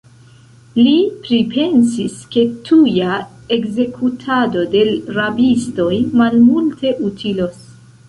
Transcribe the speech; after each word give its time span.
Li 0.85 0.93
pripensis, 1.27 2.15
ke 2.37 2.47
tuja 2.71 3.19
ekzekutado 3.59 4.67
de 4.75 4.85
l' 4.91 5.17
rabistoj 5.21 5.95
malmulte 6.23 6.99
utilos. 7.13 7.67